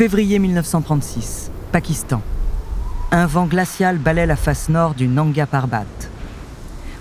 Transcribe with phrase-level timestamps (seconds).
[0.00, 2.22] Février 1936, Pakistan.
[3.10, 5.84] Un vent glacial balaie la face nord du Nanga Parbat.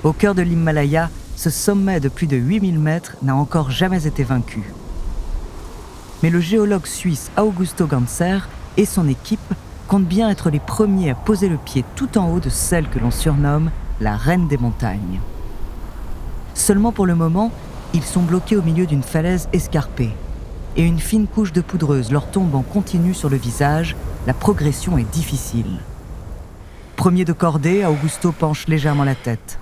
[0.04, 4.26] Au cœur de l'Himalaya, ce sommet de plus de 8000 mètres n'a encore jamais été
[4.26, 4.64] vaincu.
[6.22, 8.40] Mais le géologue suisse Augusto Ganser
[8.76, 9.40] et son équipe
[9.88, 13.00] comptent bien être les premiers à poser le pied tout en haut de celle que
[13.00, 15.20] l'on surnomme la reine des montagnes.
[16.54, 17.52] Seulement pour le moment,
[17.94, 20.12] ils sont bloqués au milieu d'une falaise escarpée
[20.76, 23.96] et une fine couche de poudreuse leur tombe en continu sur le visage,
[24.28, 25.80] la progression est difficile.
[26.96, 29.60] Premier de cordée, Augusto penche légèrement la tête.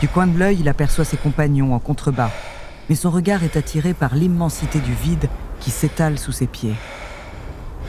[0.00, 2.30] Du coin de l'œil, il aperçoit ses compagnons en contrebas,
[2.88, 5.28] mais son regard est attiré par l'immensité du vide
[5.60, 6.74] qui s'étale sous ses pieds.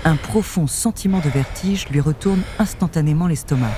[0.05, 3.71] Un profond sentiment de vertige lui retourne instantanément l'estomac.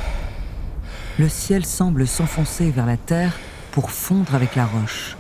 [1.19, 3.37] Le ciel semble s'enfoncer vers la terre
[3.71, 5.17] pour fondre avec la roche.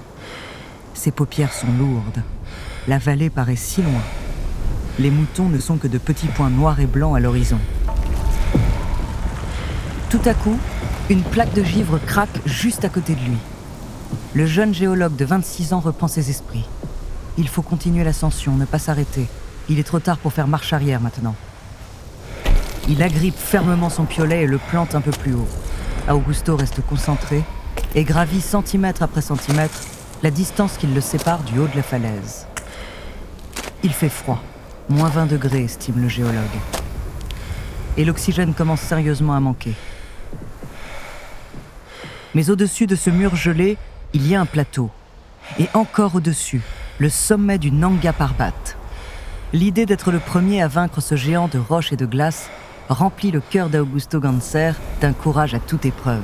[0.93, 2.23] Ses paupières sont lourdes.
[2.87, 4.01] La vallée paraît si loin.
[4.99, 7.59] Les moutons ne sont que de petits points noirs et blancs à l'horizon.
[10.09, 10.57] Tout à coup,
[11.09, 13.37] une plaque de givre craque juste à côté de lui.
[14.33, 16.67] Le jeune géologue de 26 ans reprend ses esprits.
[17.37, 19.27] Il faut continuer l'ascension, ne pas s'arrêter.
[19.69, 21.35] Il est trop tard pour faire marche arrière maintenant.
[22.89, 25.47] Il agrippe fermement son piolet et le plante un peu plus haut.
[26.09, 27.43] Augusto reste concentré
[27.95, 29.81] et gravit centimètre après centimètre
[30.23, 32.47] la distance qui le sépare du haut de la falaise.
[33.83, 34.41] Il fait froid,
[34.89, 36.35] moins 20 degrés, estime le géologue.
[37.97, 39.73] Et l'oxygène commence sérieusement à manquer.
[42.33, 43.77] Mais au-dessus de ce mur gelé,
[44.13, 44.89] il y a un plateau.
[45.59, 46.61] Et encore au-dessus,
[46.99, 48.53] le sommet du Nanga Parbat.
[49.53, 52.49] L'idée d'être le premier à vaincre ce géant de roche et de glace
[52.89, 56.23] remplit le cœur d'Augusto Ganser d'un courage à toute épreuve.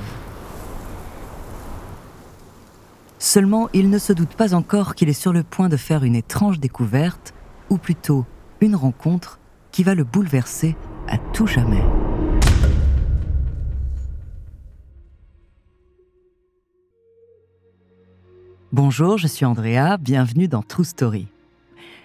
[3.19, 6.15] Seulement, il ne se doute pas encore qu'il est sur le point de faire une
[6.15, 7.33] étrange découverte
[7.69, 8.25] ou plutôt
[8.61, 9.39] une rencontre
[9.71, 10.75] qui va le bouleverser
[11.07, 11.83] à tout jamais.
[18.71, 21.27] Bonjour, je suis Andrea, bienvenue dans True Story.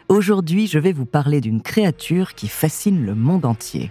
[0.09, 3.91] Aujourd'hui, je vais vous parler d'une créature qui fascine le monde entier.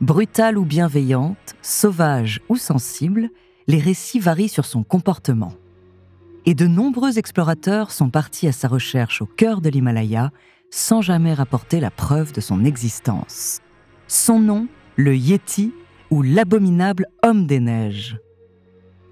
[0.00, 3.28] Brutale ou bienveillante, sauvage ou sensible,
[3.66, 5.52] les récits varient sur son comportement.
[6.46, 10.30] Et de nombreux explorateurs sont partis à sa recherche au cœur de l'Himalaya
[10.70, 13.60] sans jamais rapporter la preuve de son existence.
[14.06, 15.74] Son nom, le Yeti
[16.10, 18.16] ou l'abominable homme des neiges.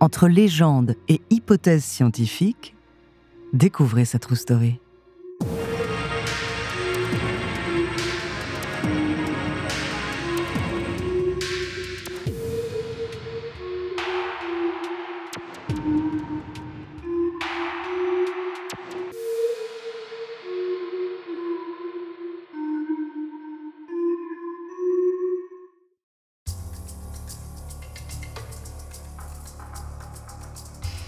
[0.01, 2.75] Entre légende et hypothèse scientifique,
[3.53, 4.81] découvrez sa true story.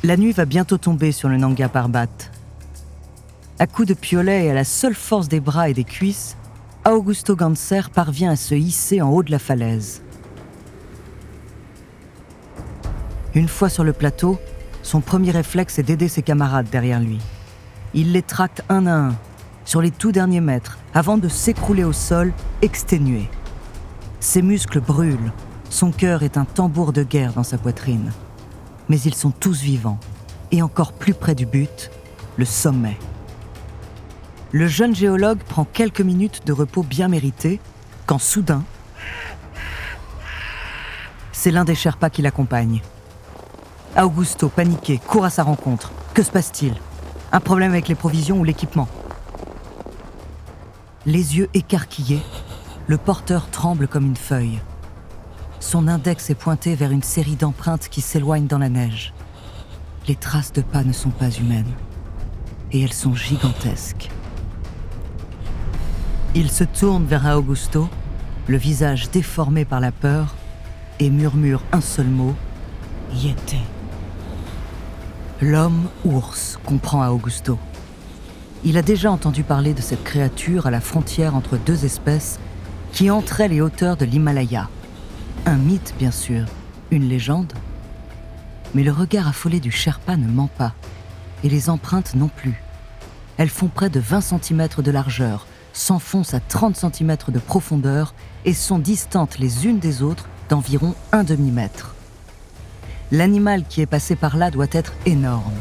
[0.02, 2.06] La nuit va bientôt tomber sur le Nanga Parbat.
[3.58, 6.38] À coups de piolet et à la seule force des bras et des cuisses,
[6.86, 10.00] Augusto Ganser parvient à se hisser en haut de la falaise.
[13.34, 14.38] Une fois sur le plateau,
[14.82, 17.18] son premier réflexe est d'aider ses camarades derrière lui.
[17.92, 19.14] Il les tracte un à un,
[19.66, 22.32] sur les tout derniers mètres, avant de s'écrouler au sol,
[22.62, 23.28] exténué.
[24.18, 25.32] Ses muscles brûlent,
[25.68, 28.12] son cœur est un tambour de guerre dans sa poitrine
[28.90, 30.00] mais ils sont tous vivants.
[30.50, 31.90] Et encore plus près du but,
[32.36, 32.98] le sommet.
[34.50, 37.60] Le jeune géologue prend quelques minutes de repos bien mérité
[38.04, 38.64] quand soudain,
[41.30, 42.82] c'est l'un des Sherpas qui l'accompagne.
[43.96, 45.92] Augusto, paniqué, court à sa rencontre.
[46.12, 46.74] Que se passe-t-il?
[47.30, 48.88] Un problème avec les provisions ou l'équipement?
[51.06, 52.22] Les yeux écarquillés,
[52.88, 54.60] le porteur tremble comme une feuille.
[55.60, 59.12] Son index est pointé vers une série d'empreintes qui s'éloignent dans la neige.
[60.08, 61.72] Les traces de pas ne sont pas humaines.
[62.72, 64.08] Et elles sont gigantesques.
[66.34, 67.88] Il se tourne vers Augusto,
[68.48, 70.34] le visage déformé par la peur,
[70.98, 72.34] et murmure un seul mot,
[73.12, 73.56] y était.
[75.42, 77.58] L'homme ours, comprend Augusto.
[78.64, 82.38] Il a déjà entendu parler de cette créature à la frontière entre deux espèces
[82.92, 84.68] qui entrait les hauteurs de l'Himalaya.
[85.46, 86.44] Un mythe, bien sûr,
[86.90, 87.52] une légende.
[88.74, 90.74] Mais le regard affolé du Sherpa ne ment pas,
[91.42, 92.62] et les empreintes non plus.
[93.36, 98.14] Elles font près de 20 cm de largeur, s'enfoncent à 30 cm de profondeur
[98.44, 101.94] et sont distantes les unes des autres d'environ un demi-mètre.
[103.12, 105.54] L'animal qui est passé par là doit être énorme.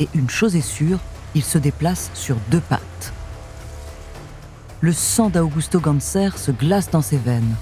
[0.00, 1.00] Et une chose est sûre,
[1.34, 3.12] il se déplace sur deux pattes.
[4.80, 7.56] Le sang d'Augusto Ganser se glace dans ses veines.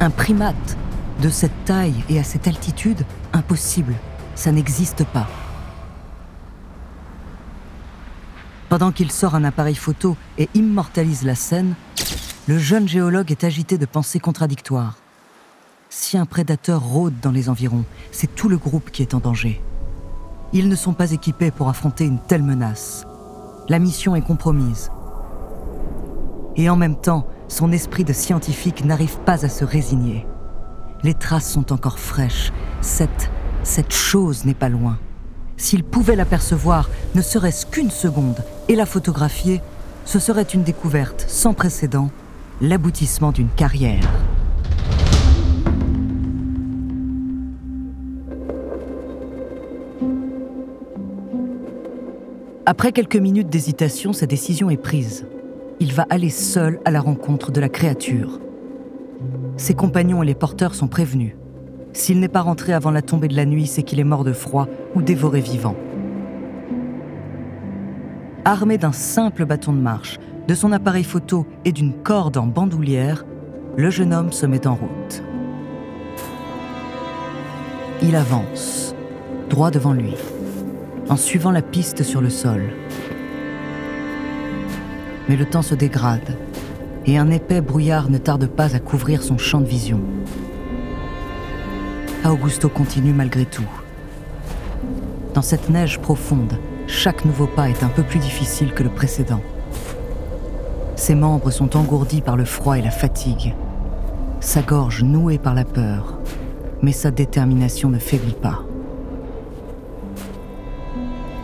[0.00, 0.76] Un primate
[1.22, 3.94] de cette taille et à cette altitude, impossible,
[4.34, 5.28] ça n'existe pas.
[8.68, 11.74] Pendant qu'il sort un appareil photo et immortalise la scène,
[12.48, 14.96] le jeune géologue est agité de pensées contradictoires.
[15.90, 19.62] Si un prédateur rôde dans les environs, c'est tout le groupe qui est en danger.
[20.52, 23.04] Ils ne sont pas équipés pour affronter une telle menace.
[23.68, 24.90] La mission est compromise.
[26.56, 30.26] Et en même temps, son esprit de scientifique n'arrive pas à se résigner.
[31.02, 32.52] Les traces sont encore fraîches.
[32.80, 33.30] Cette,
[33.62, 34.98] cette chose n'est pas loin.
[35.56, 39.60] S'il pouvait l'apercevoir, ne serait-ce qu'une seconde, et la photographier,
[40.04, 42.10] ce serait une découverte sans précédent,
[42.60, 44.02] l'aboutissement d'une carrière.
[52.66, 55.26] Après quelques minutes d'hésitation, sa décision est prise.
[55.80, 58.40] Il va aller seul à la rencontre de la créature.
[59.56, 61.34] Ses compagnons et les porteurs sont prévenus.
[61.92, 64.32] S'il n'est pas rentré avant la tombée de la nuit, c'est qu'il est mort de
[64.32, 65.76] froid ou dévoré vivant.
[68.44, 73.24] Armé d'un simple bâton de marche, de son appareil photo et d'une corde en bandoulière,
[73.76, 75.22] le jeune homme se met en route.
[78.02, 78.94] Il avance,
[79.48, 80.14] droit devant lui
[81.08, 82.62] en suivant la piste sur le sol.
[85.28, 86.36] Mais le temps se dégrade
[87.06, 90.00] et un épais brouillard ne tarde pas à couvrir son champ de vision.
[92.24, 93.68] Augusto continue malgré tout.
[95.34, 99.40] Dans cette neige profonde, chaque nouveau pas est un peu plus difficile que le précédent.
[100.96, 103.54] Ses membres sont engourdis par le froid et la fatigue,
[104.40, 106.18] sa gorge nouée par la peur,
[106.82, 108.62] mais sa détermination ne faiblit pas.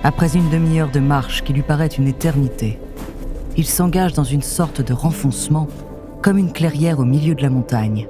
[0.03, 2.79] Après une demi-heure de marche qui lui paraît une éternité,
[3.57, 5.69] il s'engage dans une sorte de renfoncement,
[6.23, 8.09] comme une clairière au milieu de la montagne.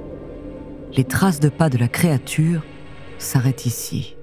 [0.95, 2.63] Les traces de pas de la créature
[3.17, 4.15] s'arrêtent ici.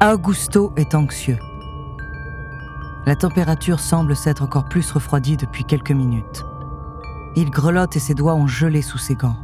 [0.00, 1.38] Augusto est anxieux.
[3.06, 6.44] La température semble s'être encore plus refroidie depuis quelques minutes.
[7.36, 9.36] Il grelotte et ses doigts ont gelé sous ses gants.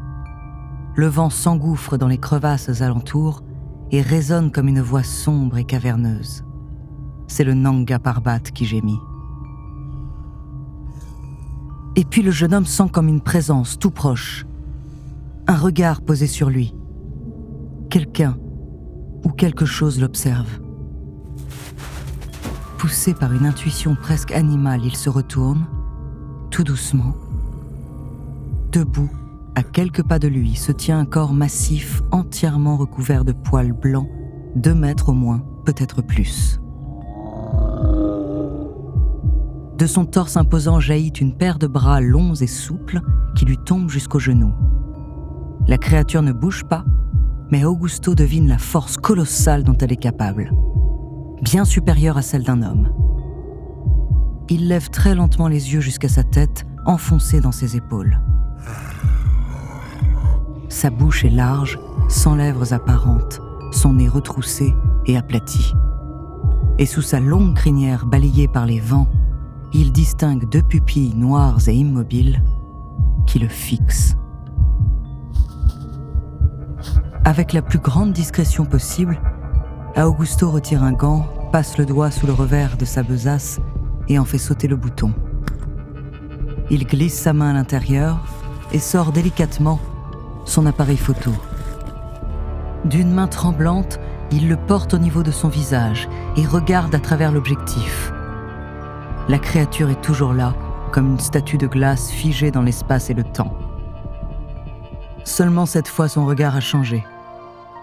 [0.97, 3.44] Le vent s'engouffre dans les crevasses alentours
[3.93, 6.43] et résonne comme une voix sombre et caverneuse.
[7.29, 8.99] C'est le Nanga Parbat qui gémit.
[11.94, 14.44] Et puis le jeune homme sent comme une présence tout proche.
[15.47, 16.75] Un regard posé sur lui.
[17.91, 18.37] Quelqu'un
[19.25, 20.61] ou quelque chose l'observe.
[22.82, 25.67] Poussé par une intuition presque animale, il se retourne,
[26.51, 27.15] tout doucement.
[28.72, 29.08] Debout,
[29.55, 34.08] à quelques pas de lui, se tient un corps massif entièrement recouvert de poils blancs,
[34.56, 36.60] deux mètres au moins, peut-être plus.
[39.79, 43.01] De son torse imposant jaillit une paire de bras longs et souples
[43.36, 44.55] qui lui tombent jusqu'aux genoux.
[45.69, 46.84] La créature ne bouge pas,
[47.53, 50.51] mais Augusto devine la force colossale dont elle est capable,
[51.43, 52.89] bien supérieure à celle d'un homme.
[54.49, 58.20] Il lève très lentement les yeux jusqu'à sa tête, enfoncée dans ses épaules.
[60.69, 63.41] Sa bouche est large, sans lèvres apparentes,
[63.72, 64.72] son nez retroussé
[65.06, 65.75] et aplati.
[66.79, 69.08] Et sous sa longue crinière balayée par les vents,
[69.72, 72.43] il distingue deux pupilles noires et immobiles
[73.27, 74.17] qui le fixent.
[77.25, 79.20] Avec la plus grande discrétion possible,
[79.96, 83.61] Augusto retire un gant, passe le doigt sous le revers de sa besace
[84.08, 85.13] et en fait sauter le bouton.
[86.70, 88.19] Il glisse sa main à l'intérieur
[88.72, 89.79] et sort délicatement
[90.46, 91.31] son appareil photo.
[92.87, 97.31] D'une main tremblante, il le porte au niveau de son visage et regarde à travers
[97.31, 98.13] l'objectif.
[99.29, 100.55] La créature est toujours là,
[100.91, 103.55] comme une statue de glace figée dans l'espace et le temps.
[105.25, 107.05] Seulement cette fois son regard a changé.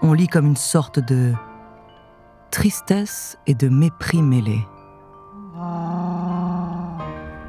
[0.02, 1.34] on lit comme une sorte de
[2.50, 4.66] tristesse et de mépris mêlés.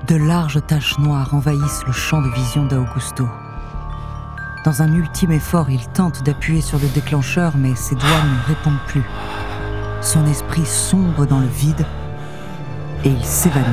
[0.08, 3.28] De larges taches noires envahissent le champ de vision d'Augusto.
[4.64, 8.86] Dans un ultime effort, il tente d'appuyer sur le déclencheur, mais ses doigts ne répondent
[8.88, 9.04] plus.
[10.02, 11.86] Son esprit sombre dans le vide
[13.04, 13.68] et il s'évanouit.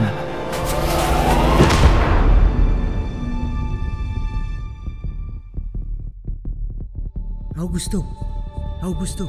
[7.58, 8.04] Augusto
[8.82, 9.28] Augusto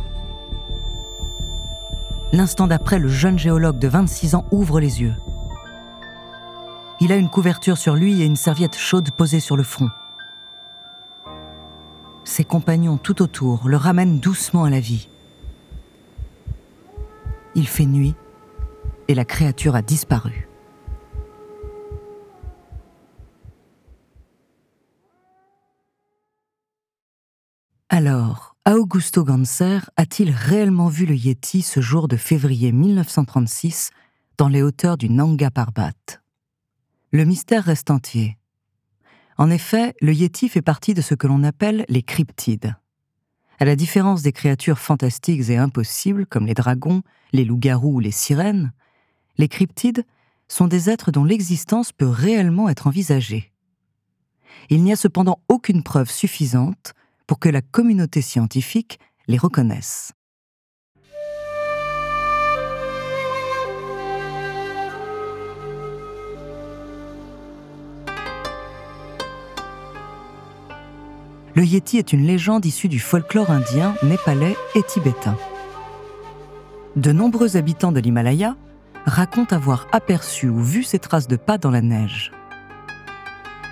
[2.31, 5.15] L'instant d'après, le jeune géologue de 26 ans ouvre les yeux.
[6.99, 9.89] Il a une couverture sur lui et une serviette chaude posée sur le front.
[12.25, 15.09] Ses compagnons tout autour le ramènent doucement à la vie.
[17.55, 18.15] Il fait nuit
[19.07, 20.48] et la créature a disparu.
[28.01, 33.89] Alors, Augusto Ganser a-t-il réellement vu le Yeti ce jour de février 1936
[34.37, 35.91] dans les hauteurs du Nanga Parbat?
[37.11, 38.37] Le mystère reste entier.
[39.37, 42.73] En effet, le Yeti fait partie de ce que l'on appelle les cryptides.
[43.59, 47.01] À la différence des créatures fantastiques et impossibles comme les dragons,
[47.33, 48.71] les loups-garous ou les sirènes,
[49.37, 50.05] les cryptides
[50.47, 53.51] sont des êtres dont l'existence peut réellement être envisagée.
[54.69, 56.93] Il n'y a cependant aucune preuve suffisante
[57.29, 60.13] pour que la communauté scientifique les reconnaisse.
[71.53, 75.37] Le Yeti est une légende issue du folklore indien, népalais et tibétain.
[76.95, 78.55] De nombreux habitants de l'Himalaya
[79.05, 82.31] racontent avoir aperçu ou vu ces traces de pas dans la neige.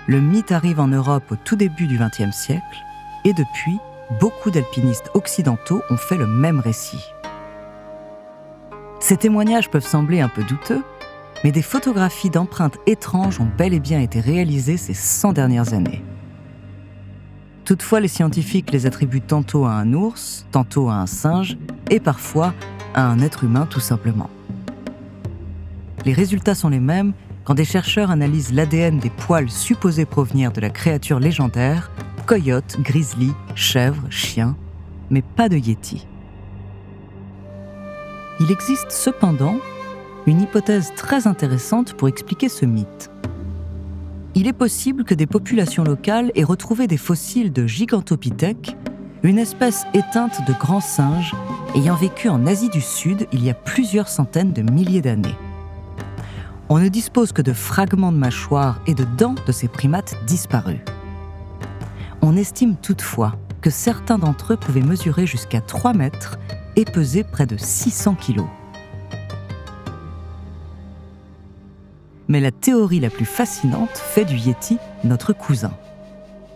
[0.06, 2.84] Le mythe arrive en Europe au tout début du XXe siècle
[3.28, 3.78] et depuis,
[4.20, 7.04] beaucoup d'alpinistes occidentaux ont fait le même récit.
[9.00, 10.82] Ces témoignages peuvent sembler un peu douteux,
[11.44, 16.02] mais des photographies d'empreintes étranges ont bel et bien été réalisées ces 100 dernières années.
[17.66, 21.58] Toutefois, les scientifiques les attribuent tantôt à un ours, tantôt à un singe,
[21.90, 22.54] et parfois
[22.94, 24.30] à un être humain tout simplement.
[26.06, 27.12] Les résultats sont les mêmes
[27.44, 31.90] quand des chercheurs analysent l'ADN des poils supposés provenir de la créature légendaire
[32.28, 34.54] coyote, grizzly, chèvre, chien,
[35.08, 36.06] mais pas de yéti.
[38.38, 39.56] Il existe cependant
[40.26, 43.10] une hypothèse très intéressante pour expliquer ce mythe.
[44.34, 48.76] Il est possible que des populations locales aient retrouvé des fossiles de Gigantopithèque,
[49.22, 51.34] une espèce éteinte de grands singes
[51.74, 55.34] ayant vécu en Asie du Sud il y a plusieurs centaines de milliers d'années.
[56.68, 60.80] On ne dispose que de fragments de mâchoires et de dents de ces primates disparus.
[62.22, 66.38] On estime toutefois que certains d'entre eux pouvaient mesurer jusqu'à 3 mètres
[66.76, 68.46] et peser près de 600 kilos.
[72.28, 75.72] Mais la théorie la plus fascinante fait du Yeti notre cousin.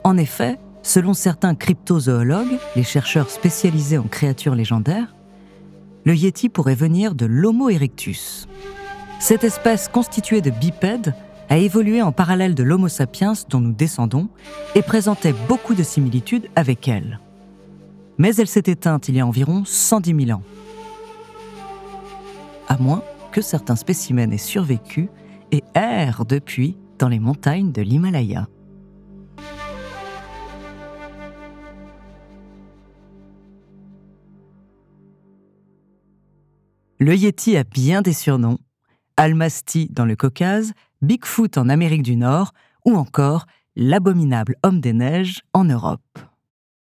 [0.04, 5.14] En effet, selon certains cryptozoologues, les chercheurs spécialisés en créatures légendaires,
[6.04, 8.49] le Yeti pourrait venir de l'Homo erectus.
[9.21, 11.14] Cette espèce constituée de bipèdes
[11.52, 14.30] a évolué en parallèle de l'Homo sapiens dont nous descendons
[14.75, 17.21] et présentait beaucoup de similitudes avec elle.
[18.16, 20.42] Mais elle s'est éteinte il y a environ 110 000 ans.
[22.68, 25.11] À moins que certains spécimens aient survécu
[25.50, 28.49] et errent depuis dans les montagnes de l'Himalaya.
[36.99, 38.56] Le Yeti a bien des surnoms.
[39.18, 42.52] Almasty dans le Caucase, Bigfoot en Amérique du Nord
[42.85, 46.18] ou encore l'abominable homme des neiges en Europe.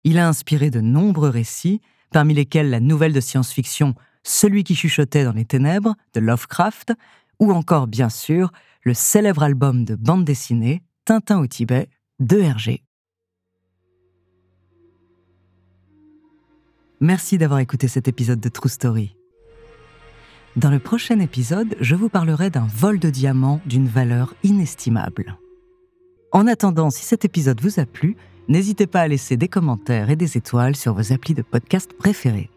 [0.04, 5.24] Il a inspiré de nombreux récits, parmi lesquels la nouvelle de science-fiction Celui qui chuchotait
[5.24, 6.92] dans les ténèbres de Lovecraft,
[7.38, 8.50] ou encore bien sûr
[8.82, 11.88] le célèbre album de bande dessinée Tintin au Tibet
[12.18, 12.82] de Hergé.
[17.00, 19.16] Merci d'avoir écouté cet épisode de True Story.
[20.60, 25.38] Dans le prochain épisode, je vous parlerai d'un vol de diamants d'une valeur inestimable.
[26.32, 28.14] En attendant, si cet épisode vous a plu,
[28.46, 32.50] n'hésitez pas à laisser des commentaires et des étoiles sur vos applis de podcast préférés.